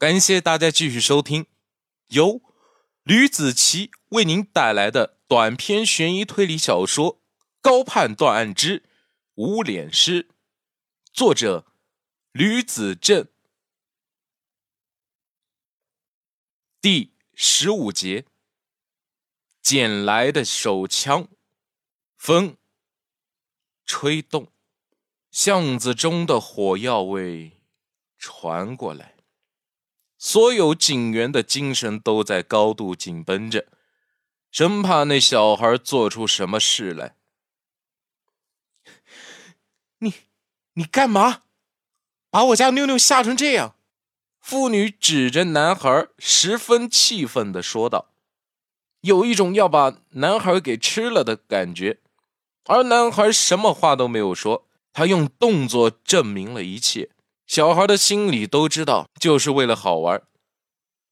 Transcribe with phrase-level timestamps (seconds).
[0.00, 1.44] 感谢大家继续收听
[2.06, 2.40] 由
[3.02, 7.16] 吕子奇为您带来的短篇悬疑推理小说
[7.60, 8.82] 《高判断案之
[9.34, 10.22] 无脸师》，
[11.12, 11.66] 作者
[12.32, 13.28] 吕子正，
[16.80, 18.24] 第十五节，
[19.60, 21.28] 捡来的手枪，
[22.16, 22.56] 风
[23.84, 24.50] 吹动，
[25.30, 27.60] 巷子中的火药味
[28.16, 29.19] 传过来。
[30.22, 33.66] 所有警员的精神都在高度紧绷着，
[34.50, 37.16] 生怕那小孩做出什么事来。
[40.00, 40.12] 你，
[40.74, 41.44] 你干嘛？
[42.28, 43.76] 把我家妞妞吓成这样？
[44.38, 48.12] 妇女指着男孩，十分气愤的说道，
[49.00, 51.98] 有一种要把男孩给吃了的感觉。
[52.64, 57.08] 而男孩什么话都没有说，他用动作证明了一切。
[57.50, 60.22] 小孩的心里都知道，就是为了好玩。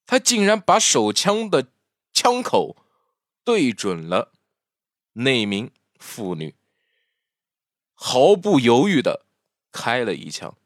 [0.06, 1.72] 他竟然把手枪的
[2.12, 2.76] 枪口
[3.42, 4.30] 对准了
[5.14, 6.54] 那名妇女，
[7.92, 9.26] 毫不犹豫的
[9.72, 10.56] 开了一枪。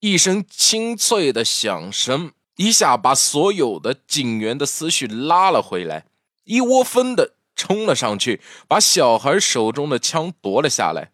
[0.00, 6.06] 一声清脆的响声，一下把所有的警员的思绪拉了回来，
[6.42, 11.13] 一窝蜂的冲了上去，把小孩手中的枪夺了下来。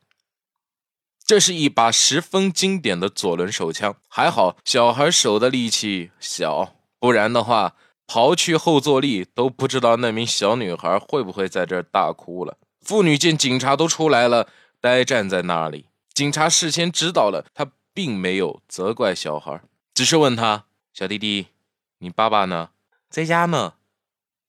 [1.30, 7.76] 这是一把十分经典的左轮手枪，还好小孩手的力气小，不然的话，
[8.08, 12.58] 刨去后坐力都不知道那名小女孩会不会在这儿大哭了。
[12.80, 14.48] 妇女见警察都出来了，
[14.80, 15.86] 呆站在那里。
[16.12, 19.62] 警察事先知道了，他并没有责怪小孩，
[19.94, 21.46] 只是问他：“小弟弟，
[21.98, 22.70] 你爸爸呢？
[23.08, 23.74] 在家呢。”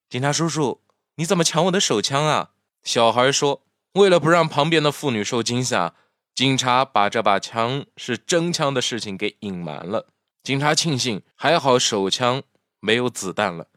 [0.10, 0.82] 警察叔叔，
[1.18, 2.50] 你怎么抢我的手枪啊？
[2.84, 3.62] 小孩说
[3.94, 5.94] ：“为了不让旁边的妇女受惊吓。”
[6.42, 10.08] 警察把这把枪是真枪的事情给隐瞒了。
[10.42, 12.42] 警察庆幸还好手枪
[12.80, 13.68] 没有子弹了，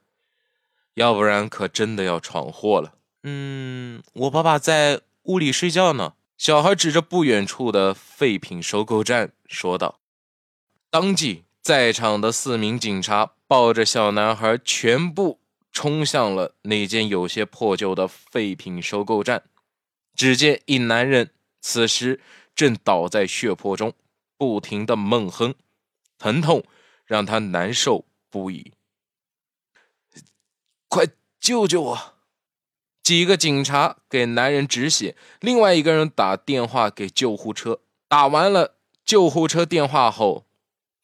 [0.94, 2.94] 要不然可真的要闯祸了。
[3.24, 6.14] 嗯，我爸爸在屋里睡觉呢。
[6.38, 10.00] 小孩指着不远处的废品收购站说道。
[10.88, 15.38] 当即，在场的四名警察抱着小男孩，全部
[15.70, 19.42] 冲向了那间有些破旧的废品收购站。
[20.16, 21.28] 只见一男人
[21.60, 22.22] 此时。
[22.54, 23.92] 正倒在血泊中，
[24.36, 25.54] 不停的闷哼，
[26.18, 26.62] 疼痛
[27.04, 28.72] 让他难受不已。
[30.88, 31.06] 快
[31.40, 32.14] 救救我！
[33.02, 37.80] 几个警察给男人止血，另外一个人打电话给救护车。
[38.08, 40.46] 打完了救护车电话后，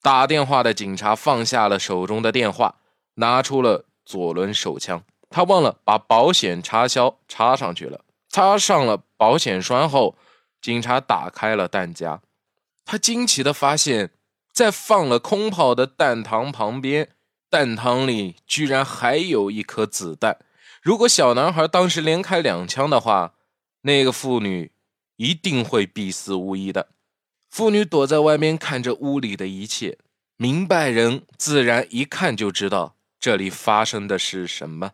[0.00, 2.76] 打电话的警察放下了手中的电话，
[3.14, 5.04] 拿出了左轮手枪。
[5.28, 10.16] 他忘了把保险插销插上去了，插上了保险栓后。
[10.60, 12.20] 警察打开了弹夹，
[12.84, 14.10] 他惊奇的发现，
[14.52, 17.10] 在放了空炮的弹膛旁边，
[17.48, 20.38] 弹膛里居然还有一颗子弹。
[20.82, 23.34] 如果小男孩当时连开两枪的话，
[23.82, 24.72] 那个妇女
[25.16, 26.88] 一定会必死无疑的。
[27.48, 29.98] 妇女躲在外面看着屋里的一切，
[30.36, 34.92] 明白人自然一看就知道这里发生的是什么。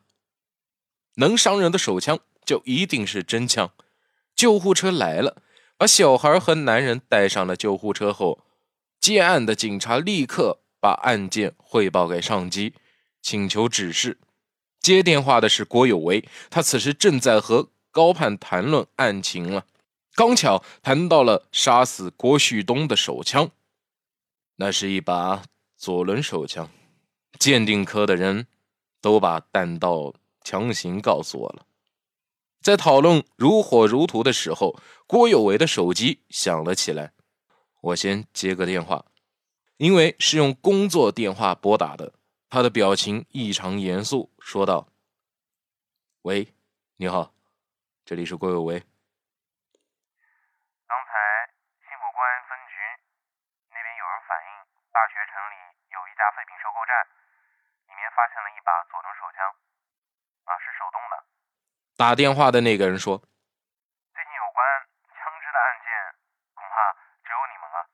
[1.17, 3.73] 能伤人的手枪就一定是真枪。
[4.35, 5.43] 救护车来了。
[5.79, 8.45] 把小孩和男人带上了救护车后，
[8.99, 12.75] 接案的警察立刻把案件汇报给上级，
[13.21, 14.19] 请求指示。
[14.81, 19.67] 接电话的是郭有为，他此时正在和高盼谈论案情了。
[20.15, 23.51] 刚巧谈到了杀死郭旭东的手枪，
[24.57, 25.43] 那是一把
[25.77, 26.71] 左轮手枪。
[27.39, 28.47] 鉴定科的人
[29.03, 31.67] 都把弹道强行告诉我了。
[32.67, 34.75] 在讨论如火如荼的时候，
[35.07, 37.13] 郭有为的手机响了起来。
[37.81, 39.07] 我先接个电话，
[39.77, 42.15] 因为是用工作电话拨打的。
[42.51, 44.89] 他的表情异常严肃，说道
[46.27, 46.53] ：“喂，
[46.97, 47.31] 你好，
[48.05, 48.81] 这里是郭有为。
[50.91, 51.13] 刚才
[51.87, 52.75] 新浦公安分局
[53.71, 54.51] 那边有人反映，
[54.91, 55.57] 大学城里
[55.95, 56.91] 有一家废品收购站，
[57.87, 58.46] 里面发现了
[61.97, 63.17] 打电话的那个人说
[64.13, 64.63] ：“最近有关
[65.09, 65.89] 枪支的案件，
[66.53, 66.93] 恐怕
[67.25, 67.89] 只有你们了。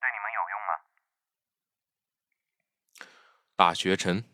[0.00, 0.74] 对你们有用吗？”
[3.54, 4.24] 大学城、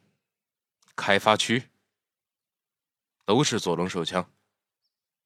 [0.96, 1.68] 开发区
[3.26, 4.32] 都是左轮手枪。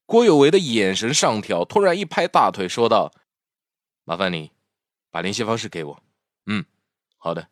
[0.05, 3.13] 郭有为的眼神上挑，突然一拍大腿，说道
[4.03, 4.51] ：“麻烦你
[5.09, 6.03] 把联系方式给我。
[6.47, 6.65] ”“嗯，
[7.15, 7.49] 好的，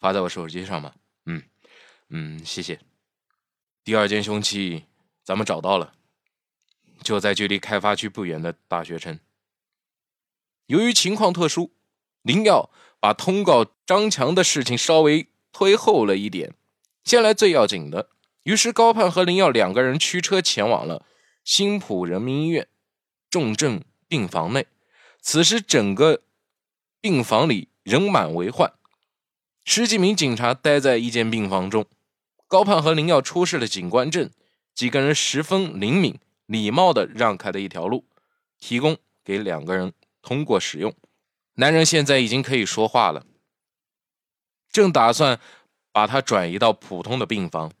[0.00, 1.48] 发在我手机上吧？”“嗯
[2.08, 2.80] 嗯，谢谢。”
[3.84, 4.84] 第二件凶器。
[5.26, 5.92] 咱们找到了，
[7.02, 9.18] 就在距离开发区不远的大学城。
[10.66, 11.72] 由于情况特殊，
[12.22, 12.70] 林耀
[13.00, 16.54] 把通告张强的事情稍微推后了一点，
[17.02, 18.10] 先来最要紧的。
[18.44, 21.04] 于是高盼和林耀两个人驱车前往了
[21.42, 22.68] 新浦人民医院
[23.28, 24.68] 重症病房内。
[25.20, 26.22] 此时，整个
[27.00, 28.72] 病房里人满为患，
[29.64, 31.84] 十几名警察待在一间病房中。
[32.46, 34.30] 高盼和林耀出示了警官证，
[34.76, 38.04] 几个人十分灵敏、礼貌地让开了一条路，
[38.58, 40.94] 提供给两个人通过使用。
[41.54, 43.24] 男人现在已经可以说话了，
[44.70, 45.40] 正打算
[45.90, 47.72] 把他转移到普通的病房。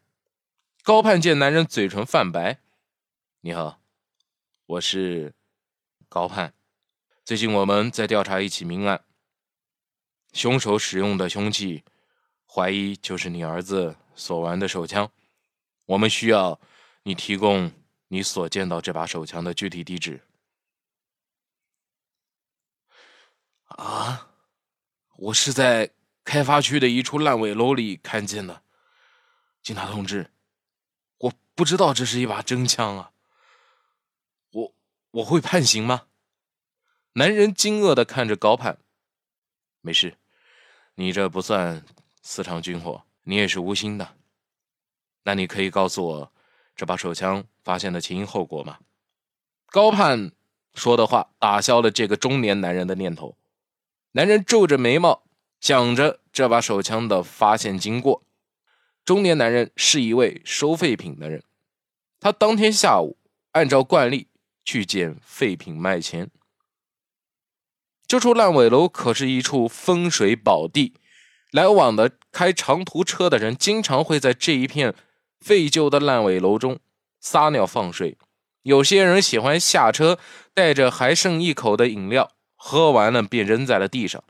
[0.82, 2.60] 高盼见男人嘴唇泛白
[3.42, 3.78] ：“你好，
[4.64, 5.34] 我是
[6.08, 6.54] 高盼。
[7.26, 9.04] 最近我们在调查一起命案，
[10.32, 11.84] 凶手使用的凶器，
[12.46, 15.12] 怀疑就是你儿子。”所玩的手枪，
[15.84, 16.58] 我们需要
[17.06, 17.70] 你提供
[18.08, 20.20] 你所见到这把手枪的具体地址。
[23.66, 24.28] 啊，
[25.14, 25.92] 我是在
[26.24, 28.60] 开发区的一处烂尾楼里看见的，
[29.62, 30.32] 警察同志，
[31.18, 33.12] 我不知道这是一把真枪啊！
[34.50, 34.74] 我
[35.12, 36.08] 我会判刑吗？
[37.12, 38.78] 男人惊愕的看着高盼，
[39.80, 40.18] 没事，
[40.96, 41.84] 你这不算
[42.20, 43.04] 私藏军火。
[43.22, 44.16] 你也是无心的，
[45.22, 46.32] 那你可以告诉我
[46.76, 48.78] 这把手枪发现的前因后果吗？
[49.68, 50.30] 高盼
[50.74, 53.36] 说的话打消了这个中年男人的念头。
[54.12, 55.24] 男人皱着眉毛
[55.58, 58.22] 讲着这把手枪的发现经过。
[59.04, 61.42] 中年男人是一位收废品的人，
[62.20, 63.16] 他当天下午
[63.52, 64.28] 按照惯例
[64.64, 66.30] 去捡废品卖钱。
[68.06, 70.94] 这处烂尾楼可是一处风水宝地。
[71.52, 74.94] 来往的开长途车的人，经常会在这一片
[75.46, 76.80] 废旧的烂尾楼中
[77.20, 78.18] 撒尿放水。
[78.62, 80.18] 有些人喜欢下车，
[80.52, 84.24] 带着还剩一口的饮料，喝完了便扔在了地上。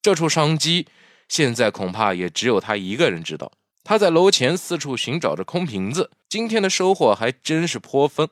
[0.00, 0.86] 这处商机，
[1.28, 3.52] 现在恐怕也只有他一个人知道。
[3.84, 8.30] 他在楼前四处寻找着空瓶子，今天的收获还真是颇丰。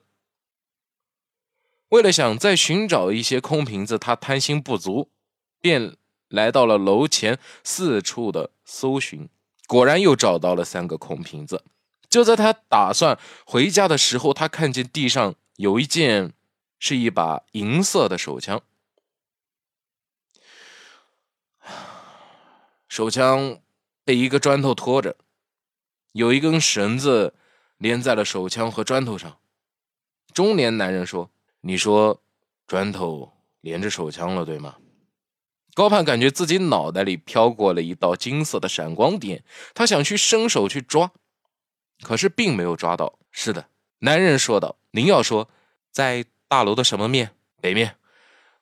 [1.91, 5.11] 为了想再寻找一些空瓶子，他贪心不足，
[5.61, 5.97] 便。
[6.31, 9.29] 来到了楼前，四处的搜寻，
[9.67, 11.65] 果然又找到了三个空瓶子。
[12.11, 16.35] 就在他打算回家的时候，他看见地上有一件，
[16.81, 18.61] 是一把银色的手枪。
[22.89, 23.61] 手枪
[24.05, 25.17] 被一个砖头拖着，
[26.11, 27.35] 有一根绳子
[27.79, 29.39] 连在了手枪和砖头上。
[30.35, 31.31] 中年男人说
[31.63, 32.21] ：“你说
[32.67, 34.77] 砖头连着手枪了，对吗？”
[35.75, 41.13] 高盼感觉自己脑袋里飘过了一道金色的闪光点，他想去伸手去抓，
[42.03, 43.19] 可是并没有抓到。
[43.31, 43.69] 是的，
[43.99, 45.49] 男人说道：“您要说，
[45.91, 47.35] 在大楼的什么面？
[47.61, 47.97] 北面，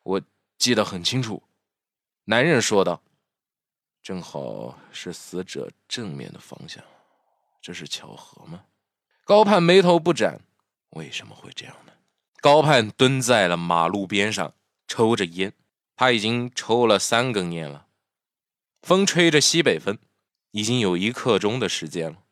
[0.02, 0.22] 我
[0.58, 1.42] 记得很清楚。”
[2.24, 3.02] 男人说道
[4.02, 6.82] ：“正好是死者正面的方向，
[7.62, 8.64] 这是巧合吗？”
[9.24, 10.40] 高盼眉头不展，
[10.90, 11.92] 为什么会这样呢？
[12.40, 14.54] 高盼蹲在了马路边上，
[14.86, 15.52] 抽着烟。
[15.96, 17.88] 他已经抽了三根烟了，
[18.82, 19.98] 风吹着西北风，
[20.52, 22.22] 已经有一刻钟的时间了。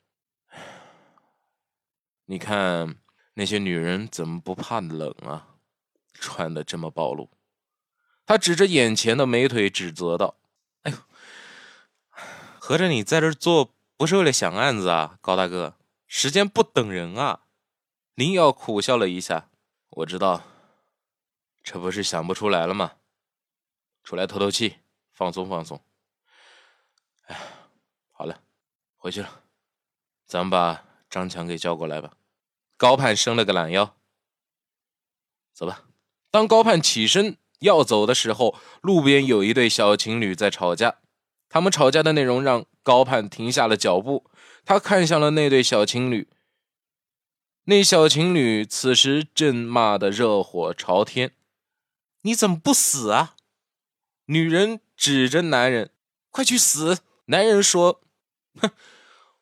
[2.26, 2.96] 你看
[3.34, 5.54] 那些女人怎么不怕冷啊？
[6.18, 7.30] 穿的这么暴露。
[8.24, 10.36] 他指着眼前的美腿指责道
[10.82, 10.98] ：“哎呦，
[12.58, 15.76] 合着你在这做不是为了想案子啊，高大哥？
[16.08, 17.42] 时间不等人啊！”
[18.16, 19.50] 林瑶苦笑了一下
[19.90, 20.42] ：“我知道，
[21.62, 22.94] 这不是想不出来了吗？”
[24.02, 24.76] 出来透透气，
[25.12, 25.80] 放松放松。
[27.26, 27.38] 哎，
[28.10, 28.40] 好了，
[28.96, 29.42] 回去了。
[30.26, 32.15] 咱们把张强给叫过来吧。
[32.76, 33.96] 高盼伸了个懒腰，
[35.52, 35.84] 走吧。
[36.30, 40.98] 当高盼起身要走的时候，路边有一对小情侣在吵架。
[41.48, 44.30] 他们吵架的内容让高盼停下了脚步。
[44.64, 46.28] 他看向了那对小情侣，
[47.64, 51.32] 那小情侣此时正骂得热火朝天
[52.22, 53.36] ：“你怎么不死啊？”
[54.26, 55.92] 女人指着男人
[56.30, 58.02] ：“快去死！”男人说
[58.60, 58.70] ：“哼，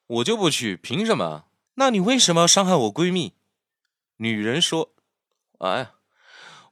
[0.07, 1.47] 我就不去，凭什么？
[1.75, 3.35] 那你为什么要伤害我闺蜜？”
[4.19, 4.93] 女人说
[5.59, 5.91] ：“哎，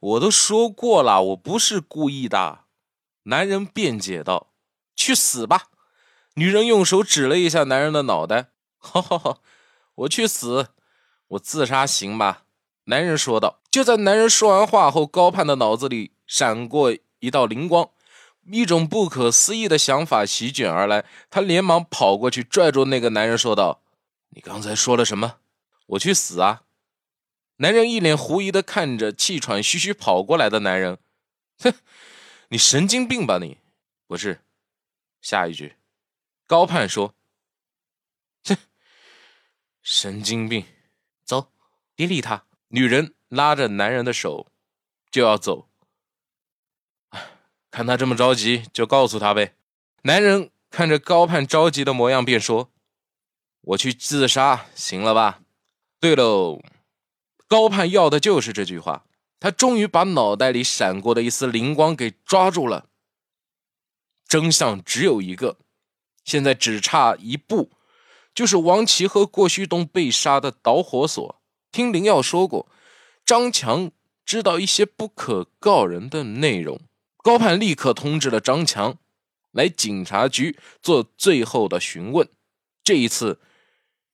[0.00, 2.60] 我都说过了，我不是故意的。”
[3.24, 4.52] 男人辩解道
[4.96, 5.68] ：“去死吧！”
[6.34, 9.42] 女人用手指了一下男人的脑袋：“好好好，
[9.96, 10.68] 我去死，
[11.28, 12.44] 我自杀行吧？”
[12.86, 13.60] 男人说道。
[13.70, 17.88] 就在男人说完话后，高盼的脑子里闪过一道灵光。
[18.50, 23.81] 一种不可思议的想法席卷而来，他连忙跑过去，拽住那个男人，说道
[24.34, 25.38] ：“你刚才说了什么？
[25.86, 26.64] 我去死啊！”
[27.56, 30.98] 男人一脸狐疑的看着气喘吁吁跑过来的男人
[31.60, 31.74] ，“哼，
[32.48, 33.58] 你神经病吧你！
[34.06, 34.42] 不是，
[35.20, 35.76] 下一句，
[36.46, 37.14] 高盼说
[38.44, 38.56] ：“哼，
[39.82, 40.64] 神经病，
[41.24, 41.52] 走，
[41.94, 44.50] 别理他。”女人拉着男人的手
[45.10, 45.68] 就要走。
[47.70, 49.54] 看他这么着急，就告诉他呗。
[50.04, 52.71] 男人看着高盼着急的模样，便说
[53.62, 55.40] ：“我去自杀，行了吧？”
[55.98, 56.60] 对喽，
[57.48, 59.04] 高盼要的就是这句话。
[59.40, 62.86] 他终于把脑袋里闪过的一丝灵光给抓住了。
[64.28, 65.58] 真相只有一个，
[66.24, 67.72] 现在只差一步，
[68.32, 71.42] 就是王琦和郭旭东被杀的导火索。
[71.72, 72.68] 听林耀说过，
[73.26, 73.90] 张强
[74.24, 76.80] 知道一些不可告人的内容。
[77.16, 78.98] 高盼立刻通知了张强，
[79.50, 82.28] 来警察局做最后的询问。
[82.84, 83.40] 这一次，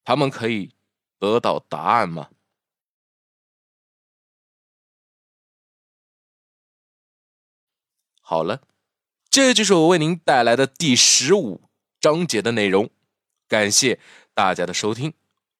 [0.09, 0.75] 他们可以
[1.19, 2.31] 得到答案吗？
[8.23, 8.67] 好了，
[9.29, 11.61] 这就是我为您带来的第十五
[12.01, 12.89] 章节的内容。
[13.47, 14.01] 感谢
[14.33, 15.13] 大家的收听，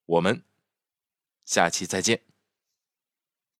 [0.07, 0.43] 我们
[1.45, 2.28] 下期再见。